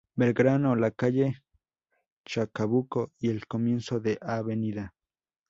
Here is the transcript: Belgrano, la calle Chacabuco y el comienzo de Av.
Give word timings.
Belgrano, 0.15 0.75
la 0.75 0.89
calle 0.89 1.43
Chacabuco 2.25 3.13
y 3.19 3.29
el 3.29 3.45
comienzo 3.45 3.99
de 3.99 4.17
Av. 4.19 4.47